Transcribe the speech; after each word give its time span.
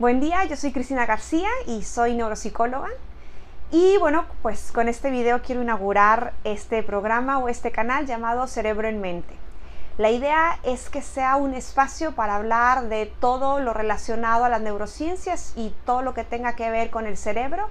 Buen 0.00 0.18
día, 0.18 0.46
yo 0.46 0.56
soy 0.56 0.72
Cristina 0.72 1.04
García 1.04 1.50
y 1.66 1.82
soy 1.82 2.14
neuropsicóloga. 2.14 2.88
Y 3.70 3.98
bueno, 3.98 4.24
pues 4.40 4.72
con 4.72 4.88
este 4.88 5.10
video 5.10 5.42
quiero 5.42 5.60
inaugurar 5.60 6.32
este 6.42 6.82
programa 6.82 7.36
o 7.36 7.50
este 7.50 7.70
canal 7.70 8.06
llamado 8.06 8.46
Cerebro 8.46 8.88
en 8.88 9.02
Mente. 9.02 9.34
La 9.98 10.08
idea 10.08 10.58
es 10.62 10.88
que 10.88 11.02
sea 11.02 11.36
un 11.36 11.52
espacio 11.52 12.12
para 12.12 12.36
hablar 12.36 12.88
de 12.88 13.12
todo 13.20 13.60
lo 13.60 13.74
relacionado 13.74 14.46
a 14.46 14.48
las 14.48 14.62
neurociencias 14.62 15.52
y 15.54 15.74
todo 15.84 16.00
lo 16.00 16.14
que 16.14 16.24
tenga 16.24 16.54
que 16.54 16.70
ver 16.70 16.88
con 16.88 17.06
el 17.06 17.18
cerebro, 17.18 17.68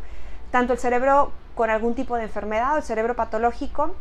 tanto 0.52 0.73
el 0.73 0.77
cerebro 0.77 1.32
con 1.55 1.71
algún 1.71 1.96
tipo 1.96 2.16
de 2.16 2.25
enfermedad 2.25 2.75
o 2.75 2.77
el 2.77 2.84
cerebro 2.84 3.16
patológico, 3.16 3.96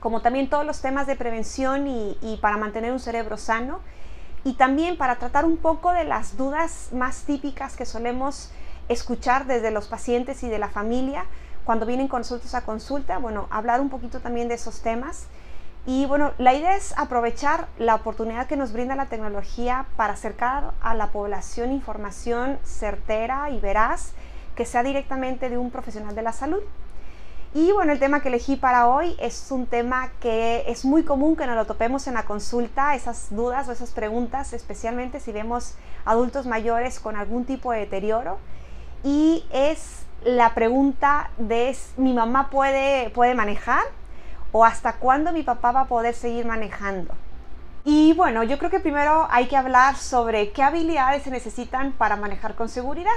como 0.00 0.20
también 0.20 0.50
todos 0.50 0.66
los 0.66 0.82
temas 0.82 1.06
de 1.06 1.16
prevención 1.16 1.86
y, 1.86 2.18
y 2.20 2.36
para 2.42 2.58
mantener 2.58 2.92
un 2.92 3.00
cerebro 3.00 3.38
sano 3.38 3.80
y 4.44 4.54
también 4.54 4.96
para 4.96 5.16
tratar 5.16 5.44
un 5.44 5.56
poco 5.56 5.92
de 5.92 6.04
las 6.04 6.36
dudas 6.36 6.90
más 6.92 7.22
típicas 7.22 7.76
que 7.76 7.86
solemos 7.86 8.50
escuchar 8.88 9.46
desde 9.46 9.70
los 9.70 9.88
pacientes 9.88 10.42
y 10.42 10.48
de 10.48 10.58
la 10.58 10.68
familia 10.68 11.24
cuando 11.64 11.86
vienen 11.86 12.08
con 12.08 12.20
nosotros 12.20 12.54
a 12.54 12.60
consulta, 12.60 13.18
bueno, 13.18 13.46
hablar 13.50 13.80
un 13.80 13.88
poquito 13.88 14.20
también 14.20 14.48
de 14.48 14.54
esos 14.54 14.82
temas. 14.82 15.26
Y 15.86 16.06
bueno, 16.06 16.32
la 16.38 16.54
idea 16.54 16.76
es 16.76 16.96
aprovechar 16.96 17.68
la 17.78 17.94
oportunidad 17.94 18.46
que 18.46 18.56
nos 18.56 18.72
brinda 18.72 18.96
la 18.96 19.06
tecnología 19.06 19.86
para 19.96 20.12
acercar 20.12 20.72
a 20.82 20.94
la 20.94 21.08
población 21.08 21.72
información 21.72 22.58
certera 22.64 23.50
y 23.50 23.60
veraz 23.60 24.12
que 24.54 24.66
sea 24.66 24.82
directamente 24.82 25.48
de 25.48 25.58
un 25.58 25.70
profesional 25.70 26.14
de 26.14 26.22
la 26.22 26.32
salud. 26.32 26.60
Y 27.56 27.70
bueno, 27.70 27.92
el 27.92 28.00
tema 28.00 28.20
que 28.20 28.30
elegí 28.30 28.56
para 28.56 28.88
hoy 28.88 29.14
es 29.20 29.52
un 29.52 29.66
tema 29.66 30.10
que 30.20 30.64
es 30.66 30.84
muy 30.84 31.04
común 31.04 31.36
que 31.36 31.46
nos 31.46 31.54
lo 31.54 31.66
topemos 31.66 32.08
en 32.08 32.14
la 32.14 32.24
consulta, 32.24 32.96
esas 32.96 33.28
dudas 33.30 33.68
o 33.68 33.72
esas 33.72 33.92
preguntas, 33.92 34.52
especialmente 34.52 35.20
si 35.20 35.30
vemos 35.30 35.76
adultos 36.04 36.46
mayores 36.46 36.98
con 36.98 37.14
algún 37.14 37.44
tipo 37.44 37.70
de 37.70 37.78
deterioro. 37.78 38.38
Y 39.04 39.46
es 39.52 40.04
la 40.24 40.52
pregunta 40.54 41.30
de 41.38 41.76
¿mi 41.96 42.12
mamá 42.12 42.50
puede, 42.50 43.10
puede 43.10 43.36
manejar? 43.36 43.84
¿O 44.50 44.64
hasta 44.64 44.94
cuándo 44.94 45.32
mi 45.32 45.44
papá 45.44 45.70
va 45.70 45.82
a 45.82 45.86
poder 45.86 46.14
seguir 46.14 46.46
manejando? 46.46 47.14
Y 47.84 48.14
bueno, 48.14 48.42
yo 48.42 48.58
creo 48.58 48.70
que 48.72 48.80
primero 48.80 49.28
hay 49.30 49.46
que 49.46 49.56
hablar 49.56 49.94
sobre 49.94 50.50
qué 50.50 50.64
habilidades 50.64 51.22
se 51.22 51.30
necesitan 51.30 51.92
para 51.92 52.16
manejar 52.16 52.56
con 52.56 52.68
seguridad. 52.68 53.12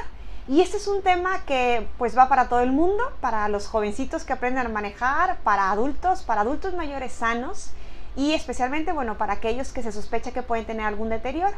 Y 0.50 0.62
este 0.62 0.78
es 0.78 0.88
un 0.88 1.02
tema 1.02 1.44
que 1.46 1.86
pues 1.98 2.18
va 2.18 2.30
para 2.30 2.48
todo 2.48 2.62
el 2.62 2.72
mundo, 2.72 3.04
para 3.20 3.50
los 3.50 3.68
jovencitos 3.68 4.24
que 4.24 4.32
aprenden 4.32 4.66
a 4.66 4.70
manejar, 4.70 5.40
para 5.44 5.72
adultos, 5.72 6.24
para 6.24 6.42
adultos 6.42 6.74
mayores 6.74 7.12
sanos 7.12 7.72
y 8.16 8.32
especialmente 8.34 8.94
bueno, 8.94 9.18
para 9.18 9.34
aquellos 9.34 9.74
que 9.74 9.84
se 9.84 9.92
sospecha 9.92 10.32
que 10.32 10.44
pueden 10.44 10.66
tener 10.66 10.86
algún 10.86 11.10
deterioro. 11.10 11.58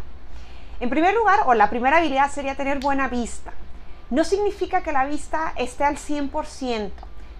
En 0.79 0.89
primer 0.89 1.13
lugar, 1.13 1.41
o 1.45 1.53
la 1.53 1.69
primera 1.69 1.97
habilidad 1.97 2.31
sería 2.31 2.55
tener 2.55 2.79
buena 2.79 3.07
vista. 3.07 3.51
No 4.09 4.23
significa 4.23 4.81
que 4.81 4.91
la 4.91 5.05
vista 5.05 5.53
esté 5.55 5.83
al 5.83 5.97
100%, 5.97 6.89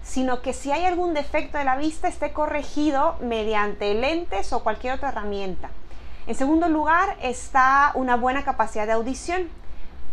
sino 0.04 0.42
que 0.42 0.52
si 0.52 0.70
hay 0.70 0.84
algún 0.84 1.14
defecto 1.14 1.58
de 1.58 1.64
la 1.64 1.76
vista 1.76 2.06
esté 2.06 2.32
corregido 2.32 3.16
mediante 3.20 3.92
lentes 3.94 4.52
o 4.52 4.62
cualquier 4.62 4.94
otra 4.94 5.08
herramienta. 5.08 5.70
En 6.28 6.36
segundo 6.36 6.68
lugar 6.68 7.16
está 7.22 7.90
una 7.94 8.14
buena 8.14 8.44
capacidad 8.44 8.86
de 8.86 8.92
audición 8.92 9.48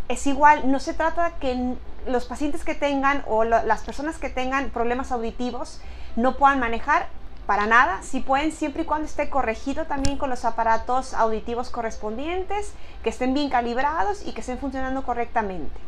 es 0.07 0.27
igual, 0.27 0.71
no 0.71 0.79
se 0.79 0.93
trata 0.93 1.31
que 1.39 1.75
los 2.05 2.25
pacientes 2.25 2.63
que 2.63 2.75
tengan 2.75 3.23
o 3.27 3.43
las 3.43 3.83
personas 3.83 4.17
que 4.17 4.29
tengan 4.29 4.69
problemas 4.69 5.11
auditivos 5.11 5.81
no 6.15 6.37
puedan 6.37 6.59
manejar 6.59 7.07
para 7.45 7.65
nada, 7.65 8.01
si 8.03 8.19
pueden 8.19 8.51
siempre 8.51 8.83
y 8.83 8.85
cuando 8.85 9.05
esté 9.05 9.29
corregido 9.29 9.85
también 9.85 10.17
con 10.17 10.29
los 10.29 10.43
aparatos 10.43 11.13
auditivos 11.13 11.69
correspondientes, 11.69 12.73
que 13.03 13.09
estén 13.09 13.33
bien 13.33 13.49
calibrados 13.49 14.25
y 14.25 14.33
que 14.33 14.41
estén 14.41 14.59
funcionando 14.59 15.03
correctamente. 15.03 15.79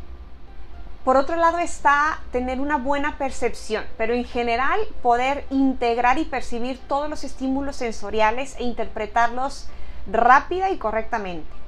Por 1.04 1.18
otro 1.18 1.36
lado 1.36 1.58
está 1.60 2.20
tener 2.32 2.60
una 2.62 2.78
buena 2.78 3.18
percepción, 3.18 3.84
pero 3.98 4.14
en 4.14 4.26
general 4.26 4.80
poder 5.02 5.46
integrar 5.50 6.18
y 6.18 6.26
percibir 6.26 6.80
todos 6.88 7.10
los 7.10 7.24
estímulos 7.24 7.78
sensoriales 7.78 8.56
e 8.58 8.64
interpretarlos 8.64 9.68
rápida 10.10 10.70
y 10.72 10.78
correctamente. 10.78 11.59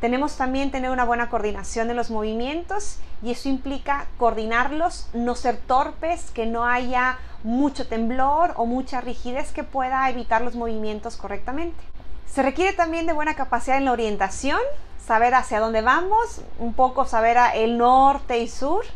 Tenemos 0.00 0.36
también 0.36 0.70
tener 0.70 0.90
una 0.90 1.04
buena 1.04 1.28
coordinación 1.28 1.86
de 1.86 1.94
los 1.94 2.10
movimientos 2.10 2.96
y 3.22 3.32
eso 3.32 3.50
implica 3.50 4.06
coordinarlos, 4.16 5.08
no 5.12 5.34
ser 5.34 5.58
torpes, 5.58 6.30
que 6.30 6.46
no 6.46 6.64
haya 6.64 7.18
mucho 7.44 7.86
temblor 7.86 8.54
o 8.56 8.64
mucha 8.64 9.02
rigidez 9.02 9.52
que 9.52 9.62
pueda 9.62 10.08
evitar 10.08 10.40
los 10.40 10.54
movimientos 10.54 11.18
correctamente. 11.18 11.78
Se 12.26 12.42
requiere 12.42 12.72
también 12.72 13.06
de 13.06 13.12
buena 13.12 13.34
capacidad 13.34 13.76
en 13.76 13.84
la 13.84 13.92
orientación, 13.92 14.60
saber 15.04 15.34
hacia 15.34 15.60
dónde 15.60 15.82
vamos, 15.82 16.40
un 16.58 16.72
poco 16.72 17.04
saber 17.04 17.36
el 17.54 17.76
norte 17.76 18.38
y 18.38 18.48
sur. 18.48 18.86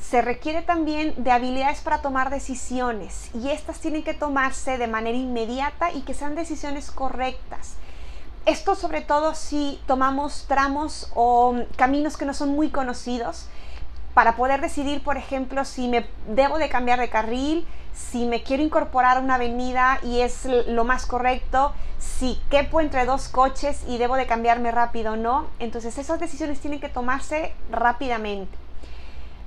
Se 0.00 0.22
requiere 0.22 0.62
también 0.62 1.14
de 1.22 1.30
habilidades 1.30 1.82
para 1.82 2.02
tomar 2.02 2.30
decisiones 2.30 3.30
y 3.32 3.50
estas 3.50 3.78
tienen 3.78 4.02
que 4.02 4.14
tomarse 4.14 4.76
de 4.76 4.88
manera 4.88 5.16
inmediata 5.16 5.92
y 5.92 6.00
que 6.00 6.14
sean 6.14 6.34
decisiones 6.34 6.90
correctas 6.90 7.76
esto 8.46 8.74
sobre 8.74 9.00
todo 9.00 9.34
si 9.34 9.80
tomamos 9.86 10.46
tramos 10.48 11.10
o 11.14 11.54
caminos 11.76 12.16
que 12.16 12.24
no 12.24 12.34
son 12.34 12.50
muy 12.50 12.70
conocidos 12.70 13.46
para 14.14 14.36
poder 14.36 14.60
decidir, 14.60 15.02
por 15.02 15.16
ejemplo, 15.16 15.64
si 15.64 15.88
me 15.88 16.06
debo 16.28 16.58
de 16.58 16.68
cambiar 16.68 17.00
de 17.00 17.08
carril, 17.08 17.66
si 17.94 18.26
me 18.26 18.42
quiero 18.42 18.62
incorporar 18.62 19.16
a 19.16 19.20
una 19.20 19.36
avenida 19.36 19.98
y 20.02 20.20
es 20.20 20.46
lo 20.66 20.84
más 20.84 21.06
correcto, 21.06 21.72
si 21.98 22.38
quepo 22.50 22.80
entre 22.80 23.06
dos 23.06 23.28
coches 23.28 23.82
y 23.88 23.98
debo 23.98 24.16
de 24.16 24.26
cambiarme 24.26 24.70
rápido 24.70 25.14
o 25.14 25.16
no. 25.16 25.46
Entonces 25.58 25.96
esas 25.96 26.20
decisiones 26.20 26.60
tienen 26.60 26.80
que 26.80 26.88
tomarse 26.88 27.54
rápidamente. 27.70 28.61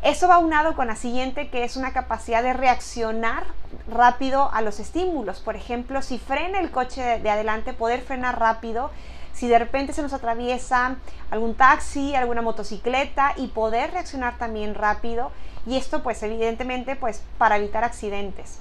Eso 0.06 0.28
va 0.28 0.38
unado 0.38 0.76
con 0.76 0.86
la 0.86 0.96
siguiente, 0.96 1.50
que 1.50 1.64
es 1.64 1.78
una 1.78 1.92
capacidad 1.92 2.44
de 2.44 2.54
reaccionar 2.54 3.44
rápido 3.88 4.52
a 4.54 4.62
los 4.62 4.80
estímulos. 4.80 5.40
Por 5.40 5.56
ejemplo, 5.56 6.04
si 6.04 6.20
frena 6.20 6.60
el 6.60 6.70
coche 6.70 7.02
de, 7.02 7.28
adelante, 7.28 7.74
poder 7.74 8.02
frenar 8.02 8.40
rápido. 8.40 8.92
Si 9.34 9.48
de 9.48 9.58
repente 9.58 9.94
se 9.94 10.04
nos 10.04 10.14
atraviesa 10.14 10.98
algún 11.32 11.56
taxi, 11.56 12.14
alguna 12.14 12.44
motocicleta 12.44 13.34
y 13.36 13.48
poder 13.48 13.94
reaccionar 13.94 14.38
también 14.38 14.76
rápido. 14.76 15.32
Y 15.66 15.76
esto 15.76 16.04
pues 16.04 16.22
evidentemente 16.22 16.96
pues 16.96 17.24
para 17.40 17.58
evitar 17.58 17.84
accidentes. 17.84 18.60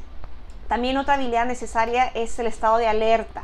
También 0.66 0.96
otra 0.96 1.12
habilidad 1.12 1.44
necesaria 1.44 2.06
es 2.14 2.38
el 2.38 2.46
estado 2.46 2.78
de 2.78 2.88
alerta. 2.88 3.42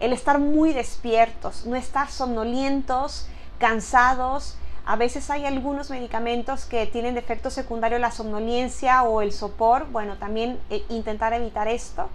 El 0.00 0.14
estar 0.14 0.38
muy 0.38 0.72
despiertos, 0.72 1.66
no 1.66 1.76
estar 1.76 2.10
somnolientos, 2.10 3.28
cansados, 3.58 4.56
a 4.86 4.96
veces 4.96 5.30
hay 5.30 5.46
algunos 5.46 5.90
medicamentos 5.90 6.66
que 6.66 6.86
tienen 6.86 7.14
de 7.14 7.20
efecto 7.20 7.48
secundario 7.48 7.98
la 7.98 8.10
somnolencia 8.10 9.02
o 9.02 9.22
el 9.22 9.32
sopor. 9.32 9.86
Bueno, 9.90 10.16
también 10.18 10.60
eh, 10.68 10.84
intentar 10.90 11.32
evitar 11.32 11.68
esto. 11.68 12.10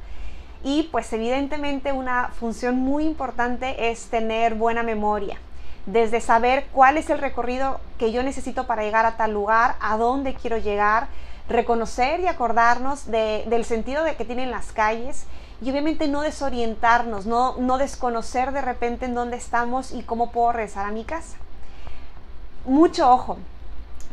Y 0.63 0.83
pues 0.91 1.11
evidentemente 1.13 1.93
una 1.93 2.27
función 2.29 2.75
muy 2.75 3.05
importante 3.05 3.89
es 3.89 4.07
tener 4.09 4.53
buena 4.53 4.83
memoria. 4.83 5.39
Desde 5.87 6.21
saber 6.21 6.67
cuál 6.71 6.97
es 6.97 7.09
el 7.09 7.17
recorrido 7.17 7.79
que 7.97 8.11
yo 8.11 8.21
necesito 8.21 8.67
para 8.67 8.83
llegar 8.83 9.05
a 9.05 9.17
tal 9.17 9.33
lugar, 9.33 9.75
a 9.79 9.97
dónde 9.97 10.35
quiero 10.35 10.57
llegar, 10.57 11.07
reconocer 11.47 12.19
y 12.19 12.27
acordarnos 12.27 13.09
del 13.09 13.65
sentido 13.65 14.03
de 14.03 14.15
que 14.15 14.25
tienen 14.25 14.51
las 14.51 14.71
calles 14.71 15.25
y 15.61 15.71
obviamente 15.71 16.07
no 16.07 16.21
desorientarnos, 16.21 17.25
no, 17.25 17.55
no 17.57 17.79
desconocer 17.79 18.51
de 18.51 18.61
repente 18.61 19.05
en 19.05 19.15
dónde 19.15 19.37
estamos 19.37 19.91
y 19.91 20.03
cómo 20.03 20.31
puedo 20.31 20.51
regresar 20.51 20.85
a 20.85 20.91
mi 20.91 21.05
casa 21.05 21.37
mucho 22.65 23.11
ojo. 23.11 23.37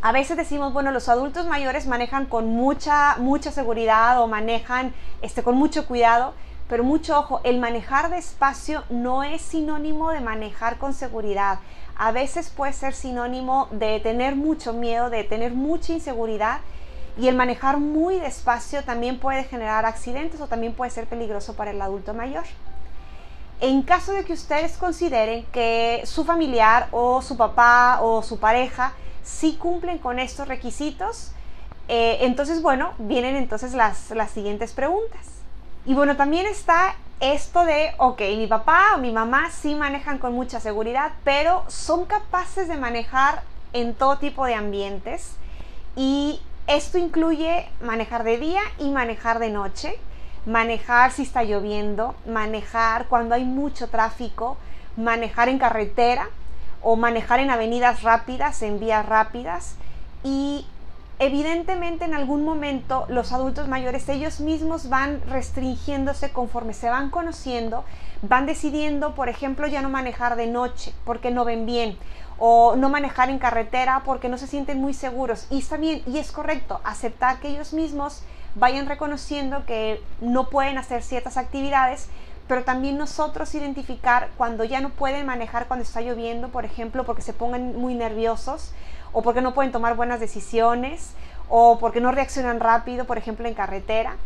A 0.03 0.13
veces 0.13 0.37
decimos, 0.37 0.73
bueno, 0.73 0.93
los 0.93 1.09
adultos 1.09 1.47
mayores 1.47 1.87
manejan 1.87 2.27
con 2.27 2.49
mucha, 2.49 3.17
mucha 3.19 3.51
seguridad 3.51 4.21
o 4.21 4.27
manejan 4.27 4.95
este, 5.23 5.43
con 5.43 5.57
mucho 5.57 5.87
cuidado, 5.87 6.35
pero 6.69 6.85
mucho 6.85 7.19
ojo, 7.19 7.41
el 7.45 7.59
manejar 7.59 8.11
despacio 8.11 8.85
no 8.91 9.23
es 9.25 9.43
sinónimo 9.43 10.11
de 10.11 10.21
manejar 10.21 10.79
con 10.79 10.95
seguridad. 10.95 11.61
A 11.97 12.13
veces 12.13 12.51
puede 12.51 12.73
ser 12.73 12.93
sinónimo 12.93 13.69
de 13.71 14.01
tener 14.01 14.37
mucho 14.37 14.73
miedo, 14.73 15.09
de 15.09 15.25
tener 15.25 15.53
mucha 15.55 15.93
inseguridad 15.93 16.61
y 17.19 17.29
el 17.29 17.35
manejar 17.35 17.79
muy 17.79 18.19
despacio 18.19 18.85
también 18.85 19.19
puede 19.19 19.45
generar 19.45 19.87
accidentes 19.87 20.41
o 20.41 20.47
también 20.47 20.75
puede 20.75 20.91
ser 20.91 21.07
peligroso 21.07 21.55
para 21.55 21.71
el 21.71 21.81
adulto 21.81 22.13
mayor. 22.13 22.45
En 23.61 23.83
caso 23.83 24.13
de 24.13 24.25
que 24.25 24.35
ustedes 24.35 24.77
consideren 24.77 25.45
que 25.47 26.03
su 26.05 26.25
familiar 26.25 26.89
o 26.91 27.23
su 27.23 27.37
papá 27.37 28.01
o 28.03 28.23
su 28.23 28.39
pareja 28.39 28.93
sí 29.23 29.57
cumplen 29.61 29.99
con 29.99 30.19
estos 30.19 30.47
requisitos, 30.47 31.33
eh, 31.89 32.19
entonces, 32.23 32.61
bueno, 32.61 32.93
vienen 32.99 33.37
entonces 33.37 33.73
las, 33.73 34.11
las 34.11 34.31
siguientes 34.31 34.73
preguntas. 34.73 35.27
Y 35.87 35.95
bueno, 35.95 36.17
también 36.17 36.47
está 36.47 36.97
esto 37.21 37.65
de, 37.65 37.93
ok, 37.97 38.21
mi 38.37 38.47
papá 38.47 38.93
o 38.95 38.99
mi 38.99 39.11
mamá 39.11 39.51
sí 39.51 39.75
manejan 39.75 40.19
con 40.19 40.35
mucha 40.35 40.61
seguridad, 40.61 41.13
pero 41.25 41.65
son 41.69 42.05
capaces 42.05 42.69
de 42.69 42.77
manejar 42.77 43.43
en 43.73 43.95
todo 43.95 44.19
tipo 44.19 44.45
de 44.45 44.55
ambientes. 44.55 45.37
Y 45.95 46.41
esto 46.67 46.99
incluye 46.99 47.69
manejar 47.81 48.25
de 48.25 48.37
día 48.37 48.61
y 48.79 48.91
manejar 48.91 49.39
de 49.39 49.51
noche 49.51 49.99
manejar 50.47 51.11
si 51.13 51.23
está 51.23 51.43
lloviendo, 51.43 52.15
manejar 52.27 53.07
cuando 53.09 53.35
hay 53.35 53.45
mucho 53.45 53.89
tráfico, 53.89 54.57
manejar 54.97 55.49
en 55.49 55.59
carretera 55.59 56.29
o 56.83 56.97
manejar 56.97 57.41
en 57.41 57.51
avenidas 57.51 58.03
rápidas, 58.03 58.63
en 58.63 58.79
vías 58.79 59.05
rápidas. 59.05 59.75
Y 60.23 60.65
evidentemente 61.19 62.05
en 62.05 62.15
algún 62.15 62.45
momento 62.45 63.07
los 63.09 63.33
adultos 63.33 63.69
mayores 63.69 64.09
ellos 64.09 64.41
mismos 64.41 64.89
van 64.89 65.21
restringiéndose 65.29 66.31
conforme 66.31 66.75
se 66.75 66.91
van 66.91 67.11
conociendo, 67.11 67.85
van 68.23 68.47
decidiendo, 68.47 69.15
por 69.15 69.29
ejemplo, 69.29 69.67
ya 69.67 69.83
no 69.83 69.89
manejar 69.89 70.37
de 70.37 70.47
noche 70.47 70.93
porque 71.05 71.31
no 71.31 71.45
ven 71.45 71.67
bien 71.67 71.97
o 72.39 72.77
no 72.77 72.89
manejar 72.89 73.31
en 73.31 73.39
carretera 73.39 74.03
porque 74.05 74.29
no 74.29 74.39
se 74.39 74.47
sienten 74.47 74.81
muy 74.81 74.95
seguros. 74.95 75.47
Y 75.51 75.59
está 75.59 75.77
bien, 75.77 76.03
y 76.07 76.19
es 76.19 76.31
correcto, 76.31 76.81
aceptar 76.85 77.41
que 77.41 77.49
ellos 77.49 77.73
mismos 77.73 78.23
vayan 78.57 78.87
reconociendo 78.87 79.65
que 79.67 80.03
no 80.21 80.49
pueden 80.49 80.79
hacer 80.79 81.03
ciertas 81.03 81.37
actividades, 81.37 82.09
pero 82.49 82.65
también 82.65 82.97
nosotros 82.97 83.55
identificar 83.55 84.31
cuando 84.37 84.65
ya 84.65 84.81
no 84.81 84.91
pueden 84.91 85.27
manejar 85.27 85.67
cuando 85.67 85.85
está 85.85 86.01
lloviendo, 86.01 86.49
por 86.49 86.65
ejemplo, 86.65 87.05
porque 87.05 87.23
se 87.23 87.33
pongan 87.33 87.77
muy 87.77 87.95
nerviosos 87.95 88.73
o 89.13 89.23
porque 89.23 89.43
no 89.43 89.55
pueden 89.55 89.73
tomar 89.73 89.97
buenas 89.97 90.21
decisiones 90.21 91.13
o 91.49 91.79
porque 91.79 92.01
no 92.01 92.13
reaccionan 92.13 92.61
rápido, 92.61 93.05
por 93.05 93.19
ejemplo, 93.19 93.47
en 93.47 93.55
carretera. 93.55 94.17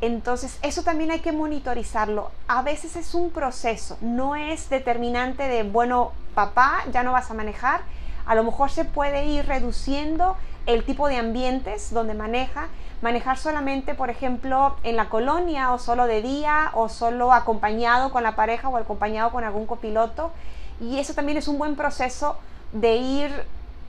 Entonces, 0.00 0.58
eso 0.62 0.82
también 0.82 1.10
hay 1.10 1.20
que 1.20 1.32
monitorizarlo. 1.32 2.30
A 2.48 2.62
veces 2.62 2.96
es 2.96 3.14
un 3.14 3.30
proceso, 3.30 3.96
no 4.00 4.36
es 4.36 4.68
determinante 4.68 5.44
de, 5.48 5.62
bueno, 5.62 6.12
papá, 6.34 6.82
ya 6.92 7.02
no 7.02 7.12
vas 7.12 7.30
a 7.30 7.34
manejar. 7.34 7.80
A 8.26 8.34
lo 8.34 8.42
mejor 8.42 8.70
se 8.70 8.84
puede 8.84 9.24
ir 9.26 9.46
reduciendo 9.46 10.36
el 10.66 10.84
tipo 10.84 11.08
de 11.08 11.16
ambientes 11.16 11.92
donde 11.92 12.14
maneja. 12.14 12.68
Manejar 13.02 13.38
solamente, 13.38 13.94
por 13.94 14.10
ejemplo, 14.10 14.76
en 14.82 14.96
la 14.96 15.08
colonia 15.08 15.72
o 15.72 15.78
solo 15.78 16.06
de 16.06 16.22
día 16.22 16.70
o 16.74 16.88
solo 16.88 17.32
acompañado 17.32 18.10
con 18.10 18.22
la 18.22 18.36
pareja 18.36 18.68
o 18.68 18.76
acompañado 18.76 19.30
con 19.30 19.44
algún 19.44 19.66
copiloto. 19.66 20.32
Y 20.80 20.98
eso 20.98 21.14
también 21.14 21.38
es 21.38 21.48
un 21.48 21.58
buen 21.58 21.76
proceso 21.76 22.36
de 22.72 22.96
ir 22.96 23.44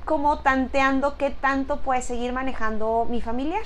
como 0.06 0.40
tanteando 0.40 1.18
qué 1.18 1.30
tanto 1.30 1.78
puede 1.82 2.02
seguir 2.02 2.32
manejando 2.32 3.06
mi 3.10 3.22
familiar. 3.22 3.66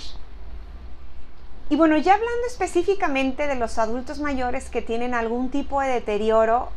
Y 1.69 1.75
bueno, 1.75 1.95
ya 1.97 2.15
hablando 2.15 2.47
específicamente 2.47 3.47
de 3.47 3.55
los 3.55 3.77
adultos 3.77 4.19
mayores 4.19 4.69
que 4.69 4.81
tienen 4.81 5.13
algún 5.13 5.49
tipo 5.49 5.79
de 5.79 5.87
deterioro, 5.87 6.69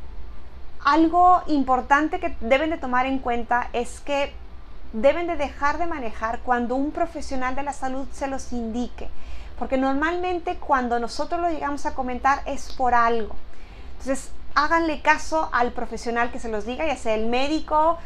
algo 0.84 1.42
importante 1.48 2.20
que 2.20 2.36
deben 2.40 2.70
de 2.70 2.76
tomar 2.76 3.06
en 3.06 3.18
cuenta 3.18 3.70
es 3.72 4.00
que 4.00 4.32
deben 4.94 5.26
de 5.26 5.36
dejar 5.36 5.78
de 5.78 5.86
manejar 5.86 6.38
cuando 6.38 6.76
un 6.76 6.92
profesional 6.92 7.56
de 7.56 7.64
la 7.64 7.72
salud 7.72 8.06
se 8.12 8.28
los 8.28 8.52
indique. 8.52 9.08
Porque 9.58 9.76
normalmente 9.76 10.56
cuando 10.56 10.98
nosotros 10.98 11.40
lo 11.40 11.50
llegamos 11.50 11.84
a 11.84 11.94
comentar 11.94 12.42
es 12.46 12.72
por 12.72 12.94
algo. 12.94 13.34
Entonces, 13.98 14.30
háganle 14.54 15.02
caso 15.02 15.50
al 15.52 15.72
profesional 15.72 16.30
que 16.30 16.38
se 16.38 16.48
los 16.48 16.64
diga, 16.64 16.86
ya 16.86 16.96
sea 16.96 17.14
el 17.14 17.26
médico, 17.26 17.98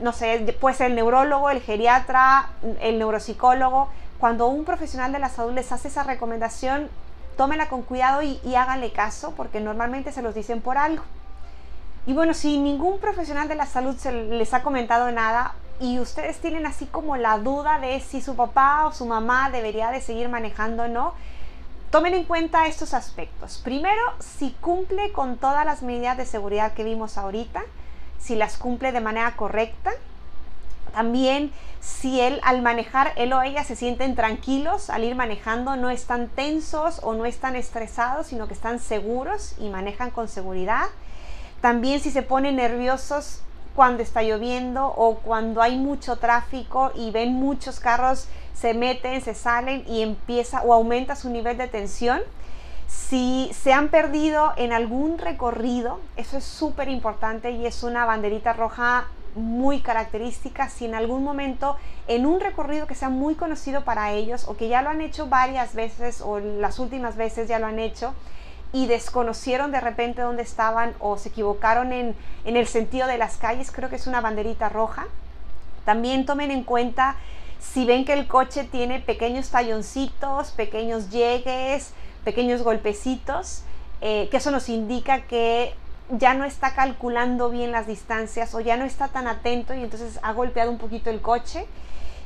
no 0.00 0.12
sé, 0.12 0.56
puede 0.60 0.76
ser 0.76 0.88
el 0.88 0.96
neurólogo, 0.96 1.48
el 1.48 1.62
geriatra, 1.62 2.50
el 2.80 2.98
neuropsicólogo, 2.98 3.88
cuando 4.18 4.46
un 4.46 4.64
profesional 4.64 5.12
de 5.12 5.18
la 5.18 5.30
salud 5.30 5.54
les 5.54 5.72
hace 5.72 5.88
esa 5.88 6.02
recomendación, 6.02 6.90
tómela 7.38 7.68
con 7.68 7.82
cuidado 7.82 8.22
y, 8.22 8.54
háganle 8.54 8.92
caso, 8.92 9.32
porque 9.36 9.60
normalmente 9.60 10.12
se 10.12 10.22
los 10.22 10.34
dicen 10.34 10.60
por 10.60 10.76
algo. 10.76 11.02
Y 12.06 12.12
bueno, 12.12 12.34
si 12.34 12.58
ningún 12.58 13.00
profesional 13.00 13.48
de 13.48 13.54
la 13.54 13.66
salud 13.66 13.96
se 13.96 14.12
les 14.12 14.52
ha 14.54 14.62
comentado 14.62 15.10
nada 15.12 15.54
y 15.80 15.98
ustedes 15.98 16.38
tienen 16.38 16.66
así 16.66 16.86
como 16.86 17.16
la 17.16 17.38
duda 17.38 17.78
de 17.78 18.00
si 18.00 18.20
su 18.20 18.36
papá 18.36 18.86
o 18.86 18.92
su 18.92 19.06
mamá 19.06 19.50
debería 19.50 19.90
de 19.90 20.00
seguir 20.00 20.28
manejando 20.28 20.84
o 20.84 20.88
no, 20.88 21.14
tomen 21.90 22.14
en 22.14 22.24
cuenta 22.24 22.66
estos 22.66 22.94
aspectos. 22.94 23.60
Primero, 23.62 24.02
si 24.18 24.50
cumple 24.60 25.12
con 25.12 25.36
todas 25.36 25.64
las 25.64 25.82
medidas 25.82 26.16
de 26.16 26.26
seguridad 26.26 26.72
que 26.72 26.84
vimos 26.84 27.18
ahorita, 27.18 27.62
si 28.18 28.34
las 28.34 28.56
cumple 28.56 28.92
de 28.92 29.00
manera 29.00 29.36
correcta, 29.36 29.92
también 30.92 31.52
si 31.80 32.20
él 32.20 32.40
al 32.42 32.62
manejar, 32.62 33.12
él 33.16 33.32
o 33.32 33.42
ella 33.42 33.64
se 33.64 33.76
sienten 33.76 34.14
tranquilos 34.14 34.90
al 34.90 35.04
ir 35.04 35.14
manejando, 35.14 35.76
no 35.76 35.90
están 35.90 36.28
tensos 36.28 37.00
o 37.02 37.12
no 37.14 37.26
están 37.26 37.54
estresados, 37.54 38.28
sino 38.28 38.48
que 38.48 38.54
están 38.54 38.80
seguros 38.80 39.54
y 39.58 39.68
manejan 39.68 40.10
con 40.10 40.28
seguridad. 40.28 40.86
También 41.60 42.00
si 42.00 42.10
se 42.10 42.22
ponen 42.22 42.56
nerviosos 42.56 43.42
cuando 43.76 44.02
está 44.02 44.22
lloviendo 44.22 44.86
o 44.86 45.16
cuando 45.16 45.60
hay 45.60 45.76
mucho 45.76 46.16
tráfico 46.16 46.90
y 46.94 47.10
ven 47.10 47.34
muchos 47.34 47.78
carros 47.78 48.26
se 48.54 48.72
meten, 48.72 49.20
se 49.20 49.34
salen 49.34 49.84
y 49.86 50.00
empieza 50.00 50.62
o 50.62 50.72
aumenta 50.72 51.14
su 51.14 51.28
nivel 51.28 51.58
de 51.58 51.68
tensión. 51.68 52.22
Si 52.88 53.50
se 53.52 53.74
han 53.74 53.88
perdido 53.88 54.54
en 54.56 54.72
algún 54.72 55.18
recorrido, 55.18 56.00
eso 56.16 56.38
es 56.38 56.44
súper 56.44 56.88
importante 56.88 57.50
y 57.50 57.66
es 57.66 57.82
una 57.82 58.06
banderita 58.06 58.54
roja 58.54 59.08
muy 59.34 59.80
características 59.80 60.72
si 60.72 60.86
en 60.86 60.94
algún 60.94 61.22
momento 61.22 61.76
en 62.08 62.24
un 62.24 62.40
recorrido 62.40 62.86
que 62.86 62.94
sea 62.94 63.10
muy 63.10 63.34
conocido 63.34 63.84
para 63.84 64.12
ellos 64.12 64.48
o 64.48 64.56
que 64.56 64.68
ya 64.68 64.80
lo 64.80 64.88
han 64.88 65.02
hecho 65.02 65.26
varias 65.26 65.74
veces 65.74 66.22
o 66.22 66.38
las 66.38 66.78
últimas 66.78 67.16
veces 67.16 67.46
ya 67.46 67.58
lo 67.58 67.66
han 67.66 67.78
hecho 67.78 68.14
y 68.72 68.86
desconocieron 68.86 69.72
de 69.72 69.80
repente 69.80 70.22
dónde 70.22 70.42
estaban 70.42 70.94
o 70.98 71.16
se 71.18 71.30
equivocaron 71.30 71.92
en, 71.92 72.14
en 72.44 72.56
el 72.56 72.66
sentido 72.66 73.06
de 73.06 73.18
las 73.18 73.36
calles, 73.36 73.70
creo 73.70 73.88
que 73.88 73.96
es 73.96 74.06
una 74.06 74.20
banderita 74.20 74.68
roja. 74.68 75.06
También 75.84 76.26
tomen 76.26 76.50
en 76.50 76.64
cuenta 76.64 77.16
si 77.60 77.84
ven 77.84 78.04
que 78.04 78.12
el 78.12 78.26
coche 78.26 78.64
tiene 78.64 79.00
pequeños 79.00 79.50
talloncitos, 79.50 80.50
pequeños 80.50 81.10
llegues, 81.10 81.92
pequeños 82.24 82.62
golpecitos, 82.62 83.62
eh, 84.00 84.28
que 84.30 84.38
eso 84.38 84.50
nos 84.50 84.68
indica 84.68 85.22
que 85.22 85.74
ya 86.10 86.34
no 86.34 86.44
está 86.44 86.74
calculando 86.74 87.50
bien 87.50 87.72
las 87.72 87.86
distancias 87.86 88.54
o 88.54 88.60
ya 88.60 88.76
no 88.76 88.84
está 88.84 89.08
tan 89.08 89.26
atento 89.26 89.74
y 89.74 89.82
entonces 89.82 90.18
ha 90.22 90.32
golpeado 90.32 90.70
un 90.70 90.78
poquito 90.78 91.10
el 91.10 91.20
coche. 91.20 91.66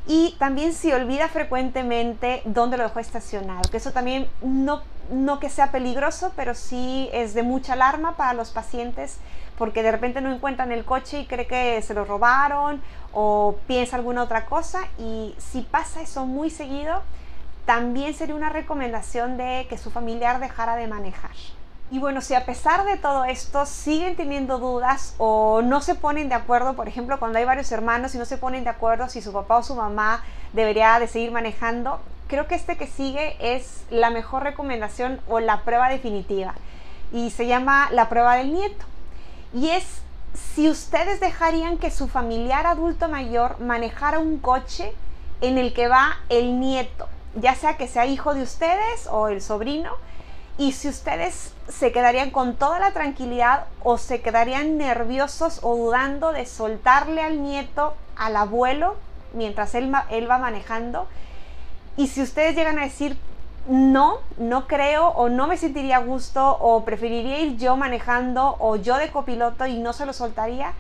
Y 0.07 0.35
también 0.39 0.73
si 0.73 0.93
olvida 0.93 1.29
frecuentemente 1.29 2.43
dónde 2.45 2.77
lo 2.77 2.85
dejó 2.85 2.99
estacionado, 3.01 3.63
que 3.71 3.77
eso 3.77 3.93
también 3.93 4.29
no, 4.43 4.83
no 5.11 5.41
que 5.41 5.51
sea 5.51 5.73
peligroso, 5.73 6.33
pero 6.37 6.55
sí 6.55 7.09
es 7.13 7.35
de 7.35 7.43
mucha 7.43 7.75
alarma 7.75 8.17
para 8.17 8.35
los 8.35 8.51
pacientes 8.51 9.19
porque 9.59 9.83
de 9.83 9.93
repente 9.93 10.23
no 10.23 10.33
encuentran 10.33 10.73
el 10.73 10.87
coche 10.87 11.21
y 11.21 11.27
cree 11.27 11.47
que 11.47 11.83
se 11.83 11.93
lo 11.93 12.07
robaron 12.07 12.81
o 13.13 13.57
piensa 13.67 13.97
alguna 13.97 14.23
otra 14.23 14.47
cosa 14.47 14.81
y 14.99 15.35
si 15.37 15.61
pasa 15.61 16.01
eso 16.01 16.25
muy 16.25 16.49
seguido, 16.49 17.03
también 17.67 18.15
sería 18.15 18.35
una 18.35 18.49
recomendación 18.49 19.37
de 19.37 19.67
que 19.69 19.77
su 19.77 19.91
familiar 19.91 20.41
dejara 20.41 20.77
de 20.77 20.87
manejar. 20.87 21.33
Y 21.91 21.99
bueno, 21.99 22.21
si 22.21 22.35
a 22.35 22.47
pesar 22.47 22.85
de 22.85 22.97
todo 22.97 23.25
esto 23.25 23.67
siguen 23.67 24.17
teniendo 24.17 24.59
dudas 24.59 25.15
o 25.19 25.61
no 25.61 25.81
se 25.81 25.95
ponen 25.95 26.29
de 26.29 26.37
acuerdo, 26.37 26.75
por 26.75 26.89
ejemplo, 26.89 27.19
cuando 27.19 27.39
hay 27.39 27.45
varios 27.45 27.71
hermanos 27.73 28.15
y 28.15 28.19
no 28.19 28.25
se 28.25 28.39
ponen 28.39 28.65
de 28.65 28.71
acuerdo 28.71 29.09
si 29.09 29.21
su 29.21 29.33
papá 29.33 29.59
o 29.59 29.63
su 29.63 29.75
mamá 29.75 30.23
debería 30.53 30.99
de 31.01 31.07
seguir 31.07 31.33
manejando, 31.33 32.01
creo 32.31 32.47
que 32.47 32.55
este 32.55 32.77
que 32.77 32.87
sigue 32.87 33.37
es 33.41 33.85
la 33.91 34.11
mejor 34.11 34.45
recomendación 34.45 35.21
o 35.29 35.41
la 35.41 35.63
prueba 35.65 35.89
definitiva. 35.89 36.55
Y 37.13 37.31
se 37.31 37.49
llama 37.49 37.89
la 37.91 38.09
prueba 38.09 38.37
del 38.37 38.53
nieto. 38.53 38.87
Y 39.53 39.71
es 39.71 39.85
si 40.55 40.71
ustedes 40.71 41.19
dejarían 41.19 41.77
que 41.77 41.91
su 41.91 42.07
familiar 42.07 42.67
adulto 42.67 43.09
mayor 43.09 43.59
manejara 43.61 44.21
un 44.21 44.39
coche 44.39 44.95
en 45.41 45.59
el 45.59 45.75
que 45.75 45.89
va 45.89 46.19
el 46.29 46.61
nieto, 46.61 47.09
ya 47.35 47.57
sea 47.57 47.77
que 47.77 47.89
sea 47.89 48.07
hijo 48.07 48.33
de 48.33 48.43
ustedes 48.43 49.09
o 49.11 49.27
el 49.27 49.43
sobrino, 49.43 49.93
y 50.57 50.73
si 50.73 50.89
ustedes 50.89 51.53
se 51.69 51.91
quedarían 51.91 52.31
con 52.31 52.55
toda 52.55 52.79
la 52.79 52.93
tranquilidad 52.93 53.65
o 53.83 53.99
se 53.99 54.21
quedarían 54.21 54.77
nerviosos 54.77 55.59
o 55.63 55.75
dudando 55.75 56.33
de 56.33 56.47
soltarle 56.47 57.23
al 57.23 57.43
nieto, 57.43 57.95
al 58.15 58.37
abuelo, 58.37 58.97
mientras 59.33 59.75
él, 59.75 59.91
él 60.11 60.31
va 60.31 60.39
manejando. 60.39 61.09
Y 61.97 62.09
si 62.09 62.23
ustedes 62.23 62.55
llegan 62.55 62.79
a 62.79 62.85
decir, 62.85 63.17
no, 63.69 64.19
no 64.39 64.67
creo 64.67 65.09
o 65.09 65.29
no 65.29 65.47
me 65.47 65.57
sentiría 65.57 65.97
a 65.97 66.01
gusto 66.01 66.57
o 66.59 66.85
preferiría 66.85 67.41
ir 67.41 67.57
yo 67.57 67.77
manejando 67.77 68.57
o 68.59 68.77
yo 68.77 68.97
de 68.97 69.11
copiloto 69.11 69.67
y 69.67 69.79
no 69.79 69.93
se 69.93 70.07
lo 70.07 70.13
soltaría, 70.13 70.73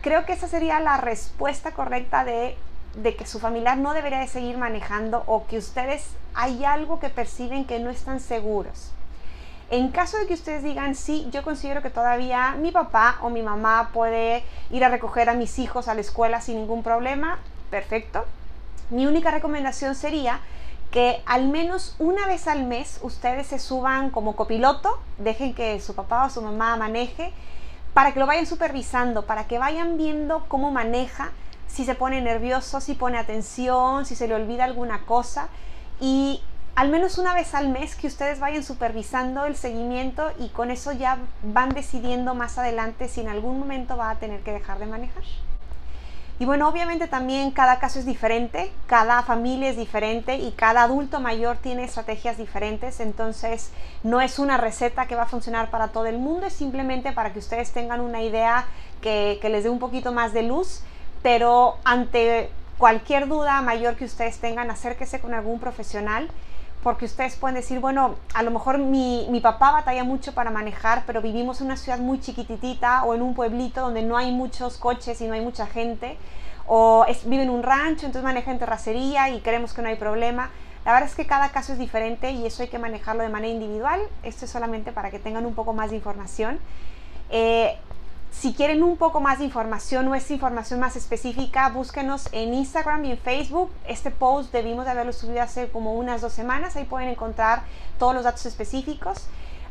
creo 0.00 0.24
que 0.24 0.32
esa 0.32 0.48
sería 0.48 0.80
la 0.80 0.96
respuesta 0.96 1.72
correcta 1.72 2.24
de, 2.24 2.56
de 2.96 3.16
que 3.16 3.26
su 3.26 3.38
familiar 3.38 3.76
no 3.76 3.92
debería 3.92 4.18
de 4.18 4.28
seguir 4.28 4.56
manejando 4.56 5.24
o 5.26 5.46
que 5.46 5.58
ustedes 5.58 6.08
hay 6.34 6.64
algo 6.64 7.00
que 7.00 7.10
perciben 7.10 7.64
que 7.64 7.78
no 7.78 7.90
están 7.90 8.20
seguros. 8.20 8.92
En 9.68 9.88
caso 9.88 10.16
de 10.18 10.26
que 10.26 10.34
ustedes 10.34 10.62
digan, 10.62 10.94
sí, 10.94 11.28
yo 11.32 11.42
considero 11.42 11.82
que 11.82 11.90
todavía 11.90 12.52
mi 12.52 12.70
papá 12.70 13.18
o 13.20 13.30
mi 13.30 13.42
mamá 13.42 13.90
puede 13.92 14.44
ir 14.70 14.84
a 14.84 14.88
recoger 14.88 15.28
a 15.28 15.34
mis 15.34 15.58
hijos 15.58 15.88
a 15.88 15.94
la 15.94 16.02
escuela 16.02 16.40
sin 16.40 16.56
ningún 16.56 16.84
problema, 16.84 17.38
perfecto. 17.70 18.24
Mi 18.90 19.06
única 19.06 19.30
recomendación 19.30 19.94
sería 19.94 20.40
que 20.90 21.22
al 21.26 21.48
menos 21.48 21.96
una 21.98 22.26
vez 22.26 22.46
al 22.46 22.64
mes 22.64 23.00
ustedes 23.02 23.48
se 23.48 23.58
suban 23.58 24.10
como 24.10 24.36
copiloto, 24.36 25.00
dejen 25.18 25.54
que 25.54 25.80
su 25.80 25.94
papá 25.94 26.26
o 26.26 26.30
su 26.30 26.40
mamá 26.40 26.76
maneje, 26.76 27.32
para 27.94 28.12
que 28.12 28.20
lo 28.20 28.26
vayan 28.26 28.46
supervisando, 28.46 29.26
para 29.26 29.46
que 29.46 29.58
vayan 29.58 29.96
viendo 29.96 30.44
cómo 30.48 30.70
maneja, 30.70 31.32
si 31.66 31.84
se 31.84 31.94
pone 31.94 32.20
nervioso, 32.20 32.80
si 32.80 32.94
pone 32.94 33.18
atención, 33.18 34.06
si 34.06 34.14
se 34.14 34.28
le 34.28 34.34
olvida 34.34 34.64
alguna 34.64 35.04
cosa. 35.04 35.48
Y 36.00 36.40
al 36.76 36.88
menos 36.88 37.18
una 37.18 37.34
vez 37.34 37.54
al 37.54 37.68
mes 37.68 37.96
que 37.96 38.06
ustedes 38.06 38.38
vayan 38.38 38.62
supervisando 38.62 39.46
el 39.46 39.56
seguimiento 39.56 40.30
y 40.38 40.50
con 40.50 40.70
eso 40.70 40.92
ya 40.92 41.18
van 41.42 41.70
decidiendo 41.70 42.34
más 42.34 42.58
adelante 42.58 43.08
si 43.08 43.22
en 43.22 43.28
algún 43.28 43.58
momento 43.58 43.96
va 43.96 44.10
a 44.10 44.18
tener 44.18 44.40
que 44.42 44.52
dejar 44.52 44.78
de 44.78 44.86
manejar. 44.86 45.24
Y 46.38 46.44
bueno, 46.44 46.68
obviamente 46.68 47.08
también 47.08 47.50
cada 47.50 47.78
caso 47.78 47.98
es 47.98 48.04
diferente, 48.04 48.70
cada 48.86 49.22
familia 49.22 49.70
es 49.70 49.76
diferente 49.76 50.36
y 50.36 50.52
cada 50.52 50.82
adulto 50.82 51.18
mayor 51.18 51.56
tiene 51.56 51.84
estrategias 51.84 52.36
diferentes, 52.36 53.00
entonces 53.00 53.70
no 54.02 54.20
es 54.20 54.38
una 54.38 54.58
receta 54.58 55.06
que 55.06 55.16
va 55.16 55.22
a 55.22 55.26
funcionar 55.26 55.70
para 55.70 55.88
todo 55.88 56.04
el 56.04 56.18
mundo, 56.18 56.46
es 56.46 56.52
simplemente 56.52 57.12
para 57.12 57.32
que 57.32 57.38
ustedes 57.38 57.72
tengan 57.72 58.02
una 58.02 58.20
idea 58.20 58.66
que, 59.00 59.40
les 59.42 59.64
dé 59.64 59.70
un 59.70 59.78
poquito 59.78 60.12
más 60.12 60.34
de 60.34 60.42
luz, 60.42 60.82
pero 61.22 61.78
ante 61.84 62.50
cualquier 62.76 63.28
duda 63.28 63.62
mayor 63.62 63.96
que 63.96 64.04
ustedes 64.04 64.38
tengan, 64.38 64.70
acérquese 64.70 65.20
con 65.20 65.32
algún 65.32 65.58
profesional 65.58 66.28
porque 66.86 67.06
ustedes 67.06 67.34
pueden 67.34 67.56
decir, 67.56 67.80
bueno, 67.80 68.14
a 68.32 68.44
lo 68.44 68.52
mejor 68.52 68.78
mi, 68.78 69.26
mi, 69.28 69.40
papá 69.40 69.72
batalla 69.72 70.04
mucho 70.04 70.34
para 70.34 70.52
manejar, 70.52 71.02
pero 71.04 71.20
vivimos 71.20 71.60
en 71.60 71.66
una 71.66 71.76
ciudad 71.76 71.98
muy 71.98 72.20
chiquititita 72.20 73.02
o 73.02 73.12
en 73.12 73.22
un 73.22 73.34
pueblito 73.34 73.80
donde 73.80 74.04
no 74.04 74.16
hay 74.16 74.30
muchos 74.30 74.76
coches 74.76 75.20
y 75.20 75.26
no 75.26 75.34
hay 75.34 75.40
mucha 75.40 75.66
gente, 75.66 76.16
o 76.68 77.04
es, 77.08 77.28
vive 77.28 77.42
en 77.42 77.50
un 77.50 77.64
rancho, 77.64 78.06
entonces 78.06 78.22
maneja 78.22 78.52
en 78.52 78.60
terracería 78.60 79.30
y 79.30 79.40
creemos 79.40 79.74
que 79.74 79.82
no 79.82 79.88
hay 79.88 79.96
problema. 79.96 80.50
La 80.84 80.92
verdad 80.92 81.08
es 81.08 81.16
que 81.16 81.26
cada 81.26 81.50
caso 81.50 81.72
es 81.72 81.80
diferente 81.80 82.30
y 82.30 82.46
eso 82.46 82.62
hay 82.62 82.68
que 82.68 82.78
manejarlo 82.78 83.24
de 83.24 83.30
manera 83.30 83.52
individual. 83.52 84.00
Esto 84.22 84.44
es 84.44 84.52
solamente 84.52 84.92
para 84.92 85.10
que 85.10 85.18
tengan 85.18 85.44
un 85.44 85.56
poco 85.56 85.72
más 85.72 85.90
de 85.90 85.96
información. 85.96 86.60
Eh, 87.30 87.76
si 88.38 88.52
quieren 88.52 88.82
un 88.82 88.98
poco 88.98 89.20
más 89.20 89.38
de 89.38 89.46
información 89.46 90.08
o 90.08 90.14
esta 90.14 90.34
información 90.34 90.78
más 90.78 90.94
específica, 90.94 91.70
búsquenos 91.70 92.28
en 92.32 92.52
Instagram 92.52 93.06
y 93.06 93.12
en 93.12 93.18
Facebook. 93.18 93.70
Este 93.88 94.10
post 94.10 94.52
debimos 94.52 94.84
de 94.84 94.90
haberlo 94.90 95.14
subido 95.14 95.40
hace 95.40 95.68
como 95.70 95.94
unas 95.94 96.20
dos 96.20 96.34
semanas. 96.34 96.76
Ahí 96.76 96.84
pueden 96.84 97.08
encontrar 97.08 97.62
todos 97.98 98.14
los 98.14 98.24
datos 98.24 98.44
específicos. 98.44 99.26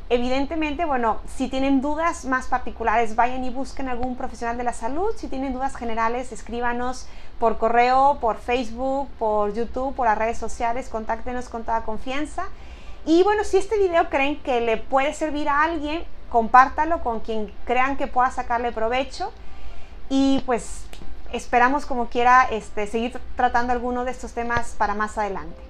Evidentemente, 0.10 0.84
bueno, 0.86 1.20
si 1.28 1.48
tienen 1.48 1.80
dudas 1.80 2.26
más 2.26 2.48
particulares, 2.48 3.16
vayan 3.16 3.44
y 3.44 3.52
busquen 3.52 3.88
algún 3.88 4.16
profesional 4.16 4.58
de 4.58 4.64
la 4.64 4.74
salud. 4.74 5.14
Si 5.16 5.28
tienen 5.28 5.54
dudas 5.54 5.76
generales, 5.76 6.32
escríbanos 6.32 7.08
por 7.40 7.60
correo, 7.60 8.18
por 8.20 8.38
Facebook, 8.38 9.10
por 9.20 9.54
YouTube, 9.54 9.94
por 9.94 10.08
las 10.08 10.18
redes 10.18 10.40
sociales. 10.40 10.90
Contáctenos 10.90 11.50
con 11.50 11.66
toda 11.66 11.84
confianza. 11.84 12.48
Y 13.06 13.22
bueno, 13.22 13.44
si 13.44 13.58
este 13.58 13.78
video 13.78 14.10
creen 14.10 14.42
que 14.42 14.60
le 14.62 14.78
puede 14.78 15.14
servir 15.14 15.50
a 15.50 15.62
alguien, 15.62 16.04
compártalo 16.30 17.02
con 17.02 17.20
quien 17.20 17.52
crean 17.66 17.98
que 17.98 18.08
pueda 18.08 18.32
sacarle 18.32 18.72
provecho 18.72 19.32
y 20.10 20.42
pues 20.46 20.86
esperamos 21.32 21.86
como 21.86 22.08
quiera 22.08 22.44
este, 22.44 22.88
seguir 22.88 23.20
tratando 23.36 23.74
alguno 23.74 24.06
de 24.06 24.12
estos 24.12 24.34
temas 24.34 24.76
para 24.78 24.94
más 24.96 25.18
adelante. 25.18 25.65